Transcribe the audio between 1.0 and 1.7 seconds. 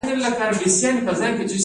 پلی کیږي؟